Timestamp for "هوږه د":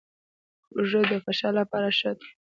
0.71-1.11